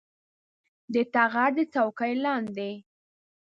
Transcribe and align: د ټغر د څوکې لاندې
د 0.93 0.95
ټغر 1.13 1.49
د 1.55 1.57
څوکې 1.73 2.13
لاندې 2.23 2.71